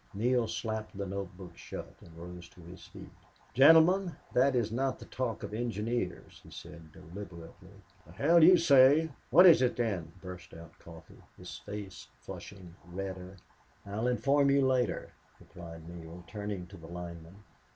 [0.15, 3.11] Neale slapped the note book shut and rose to his feet.
[3.53, 7.69] "Gentlemen, that is not the talk of engineers," he said, deliberately.
[8.07, 9.11] "The hell you say!
[9.29, 13.37] What is it, then?" burst out Coffee, his face flushing redder.
[13.85, 17.43] "I'll inform you later," replied Neale, turning to the lineman.